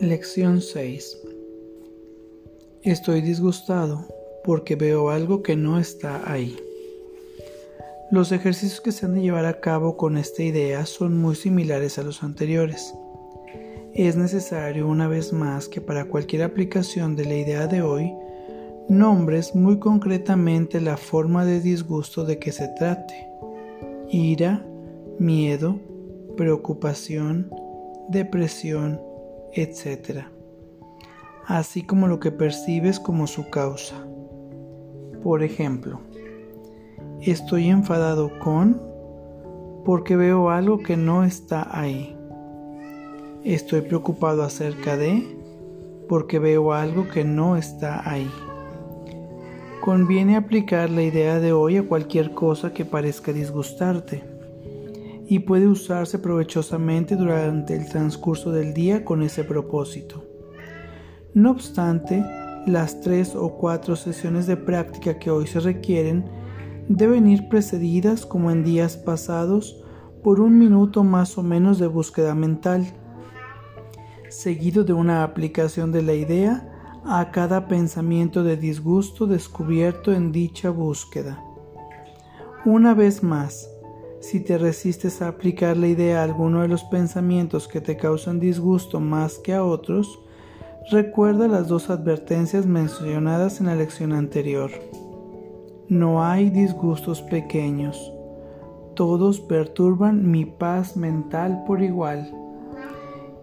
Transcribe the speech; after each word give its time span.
Lección 0.00 0.60
6 0.60 1.18
Estoy 2.82 3.20
disgustado 3.20 4.06
porque 4.44 4.76
veo 4.76 5.10
algo 5.10 5.42
que 5.42 5.56
no 5.56 5.80
está 5.80 6.30
ahí. 6.30 6.56
Los 8.12 8.30
ejercicios 8.30 8.80
que 8.80 8.92
se 8.92 9.06
han 9.06 9.14
de 9.14 9.22
llevar 9.22 9.44
a 9.44 9.58
cabo 9.58 9.96
con 9.96 10.16
esta 10.16 10.44
idea 10.44 10.86
son 10.86 11.18
muy 11.18 11.34
similares 11.34 11.98
a 11.98 12.04
los 12.04 12.22
anteriores. 12.22 12.94
Es 13.92 14.14
necesario 14.14 14.86
una 14.86 15.08
vez 15.08 15.32
más 15.32 15.66
que 15.66 15.80
para 15.80 16.04
cualquier 16.04 16.44
aplicación 16.44 17.16
de 17.16 17.24
la 17.24 17.34
idea 17.34 17.66
de 17.66 17.82
hoy 17.82 18.14
nombres 18.88 19.56
muy 19.56 19.80
concretamente 19.80 20.80
la 20.80 20.96
forma 20.96 21.44
de 21.44 21.60
disgusto 21.60 22.24
de 22.24 22.38
que 22.38 22.52
se 22.52 22.68
trate. 22.68 23.28
Ira, 24.08 24.64
miedo, 25.18 25.80
preocupación, 26.36 27.50
depresión, 28.08 29.07
etc. 29.62 30.26
Así 31.46 31.82
como 31.82 32.08
lo 32.08 32.20
que 32.20 32.30
percibes 32.30 33.00
como 33.00 33.26
su 33.26 33.50
causa. 33.50 33.96
Por 35.22 35.42
ejemplo, 35.42 36.00
estoy 37.20 37.68
enfadado 37.68 38.38
con 38.38 38.80
porque 39.84 40.16
veo 40.16 40.50
algo 40.50 40.78
que 40.78 40.96
no 40.96 41.24
está 41.24 41.66
ahí. 41.70 42.16
Estoy 43.44 43.80
preocupado 43.82 44.42
acerca 44.42 44.96
de 44.96 45.36
porque 46.08 46.38
veo 46.38 46.72
algo 46.72 47.08
que 47.08 47.24
no 47.24 47.56
está 47.56 48.08
ahí. 48.08 48.30
Conviene 49.80 50.36
aplicar 50.36 50.90
la 50.90 51.02
idea 51.02 51.40
de 51.40 51.52
hoy 51.52 51.78
a 51.78 51.86
cualquier 51.86 52.32
cosa 52.32 52.72
que 52.72 52.84
parezca 52.84 53.32
disgustarte 53.32 54.37
y 55.28 55.40
puede 55.40 55.68
usarse 55.68 56.18
provechosamente 56.18 57.14
durante 57.14 57.76
el 57.76 57.86
transcurso 57.86 58.50
del 58.50 58.72
día 58.72 59.04
con 59.04 59.22
ese 59.22 59.44
propósito. 59.44 60.24
No 61.34 61.50
obstante, 61.50 62.24
las 62.66 63.00
tres 63.02 63.34
o 63.36 63.50
cuatro 63.58 63.94
sesiones 63.94 64.46
de 64.46 64.56
práctica 64.56 65.18
que 65.18 65.30
hoy 65.30 65.46
se 65.46 65.60
requieren 65.60 66.24
deben 66.88 67.28
ir 67.28 67.48
precedidas, 67.50 68.24
como 68.24 68.50
en 68.50 68.64
días 68.64 68.96
pasados, 68.96 69.84
por 70.24 70.40
un 70.40 70.58
minuto 70.58 71.04
más 71.04 71.36
o 71.36 71.42
menos 71.42 71.78
de 71.78 71.86
búsqueda 71.86 72.34
mental, 72.34 72.86
seguido 74.30 74.82
de 74.84 74.94
una 74.94 75.24
aplicación 75.24 75.92
de 75.92 76.02
la 76.02 76.14
idea 76.14 77.00
a 77.04 77.30
cada 77.30 77.68
pensamiento 77.68 78.42
de 78.42 78.56
disgusto 78.56 79.26
descubierto 79.26 80.12
en 80.12 80.32
dicha 80.32 80.70
búsqueda. 80.70 81.42
Una 82.64 82.94
vez 82.94 83.22
más, 83.22 83.70
si 84.20 84.40
te 84.40 84.58
resistes 84.58 85.22
a 85.22 85.28
aplicar 85.28 85.76
la 85.76 85.86
idea 85.86 86.20
a 86.20 86.24
alguno 86.24 86.62
de 86.62 86.68
los 86.68 86.84
pensamientos 86.84 87.68
que 87.68 87.80
te 87.80 87.96
causan 87.96 88.40
disgusto 88.40 89.00
más 89.00 89.38
que 89.38 89.54
a 89.54 89.64
otros, 89.64 90.18
recuerda 90.90 91.46
las 91.46 91.68
dos 91.68 91.88
advertencias 91.90 92.66
mencionadas 92.66 93.60
en 93.60 93.66
la 93.66 93.76
lección 93.76 94.12
anterior. 94.12 94.70
No 95.88 96.24
hay 96.24 96.50
disgustos 96.50 97.22
pequeños. 97.22 98.12
Todos 98.94 99.40
perturban 99.40 100.30
mi 100.30 100.44
paz 100.44 100.96
mental 100.96 101.62
por 101.66 101.82
igual. 101.82 102.34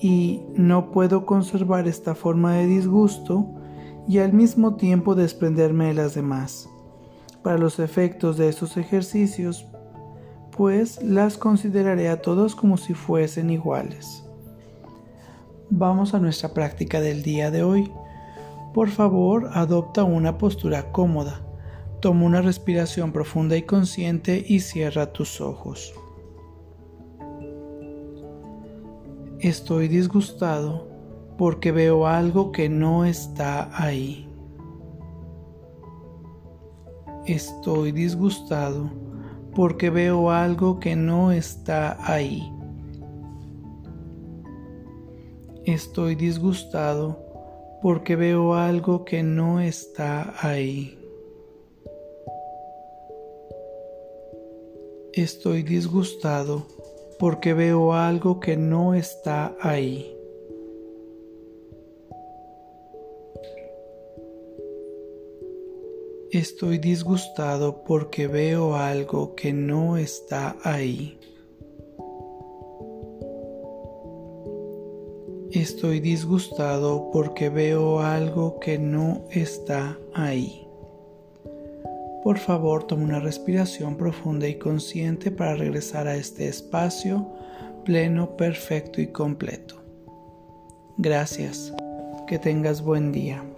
Y 0.00 0.42
no 0.54 0.92
puedo 0.92 1.26
conservar 1.26 1.88
esta 1.88 2.14
forma 2.14 2.54
de 2.54 2.66
disgusto 2.66 3.46
y 4.08 4.18
al 4.18 4.32
mismo 4.32 4.76
tiempo 4.76 5.14
desprenderme 5.14 5.88
de 5.88 5.94
las 5.94 6.14
demás. 6.14 6.68
Para 7.42 7.58
los 7.58 7.78
efectos 7.78 8.38
de 8.38 8.48
estos 8.48 8.76
ejercicios 8.76 9.66
pues 10.60 11.02
las 11.02 11.38
consideraré 11.38 12.10
a 12.10 12.20
todos 12.20 12.54
como 12.54 12.76
si 12.76 12.92
fuesen 12.92 13.48
iguales. 13.48 14.26
Vamos 15.70 16.12
a 16.12 16.18
nuestra 16.18 16.52
práctica 16.52 17.00
del 17.00 17.22
día 17.22 17.50
de 17.50 17.62
hoy. 17.62 17.90
Por 18.74 18.90
favor, 18.90 19.48
adopta 19.54 20.04
una 20.04 20.36
postura 20.36 20.92
cómoda. 20.92 21.40
Toma 22.02 22.26
una 22.26 22.42
respiración 22.42 23.10
profunda 23.10 23.56
y 23.56 23.62
consciente 23.62 24.44
y 24.46 24.60
cierra 24.60 25.14
tus 25.14 25.40
ojos. 25.40 25.94
Estoy 29.38 29.88
disgustado 29.88 30.90
porque 31.38 31.72
veo 31.72 32.06
algo 32.06 32.52
que 32.52 32.68
no 32.68 33.06
está 33.06 33.70
ahí. 33.82 34.28
Estoy 37.24 37.92
disgustado 37.92 38.90
porque 39.54 39.90
veo 39.90 40.30
algo 40.30 40.78
que 40.80 40.96
no 40.96 41.32
está 41.32 41.96
ahí. 42.00 42.42
Estoy 45.64 46.14
disgustado 46.14 47.18
porque 47.82 48.16
veo 48.16 48.54
algo 48.54 49.04
que 49.04 49.22
no 49.22 49.60
está 49.60 50.34
ahí. 50.40 50.96
Estoy 55.12 55.62
disgustado 55.62 56.66
porque 57.18 57.52
veo 57.52 57.92
algo 57.92 58.40
que 58.40 58.56
no 58.56 58.94
está 58.94 59.54
ahí. 59.60 60.19
Estoy 66.32 66.78
disgustado 66.78 67.82
porque 67.82 68.28
veo 68.28 68.76
algo 68.76 69.34
que 69.34 69.52
no 69.52 69.96
está 69.96 70.56
ahí. 70.62 71.18
Estoy 75.50 75.98
disgustado 75.98 77.10
porque 77.12 77.48
veo 77.48 77.98
algo 77.98 78.60
que 78.60 78.78
no 78.78 79.24
está 79.32 79.98
ahí. 80.14 80.68
Por 82.22 82.38
favor, 82.38 82.84
toma 82.84 83.02
una 83.02 83.18
respiración 83.18 83.96
profunda 83.96 84.46
y 84.46 84.54
consciente 84.54 85.32
para 85.32 85.56
regresar 85.56 86.06
a 86.06 86.14
este 86.14 86.46
espacio 86.46 87.26
pleno, 87.84 88.36
perfecto 88.36 89.00
y 89.00 89.08
completo. 89.08 89.82
Gracias. 90.96 91.74
Que 92.28 92.38
tengas 92.38 92.82
buen 92.82 93.10
día. 93.10 93.49